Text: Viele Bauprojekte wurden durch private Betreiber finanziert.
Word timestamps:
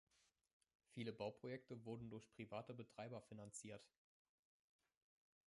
Viele 0.95 1.13
Bauprojekte 1.13 1.85
wurden 1.85 2.09
durch 2.09 2.27
private 2.33 2.73
Betreiber 2.73 3.21
finanziert. 3.21 3.87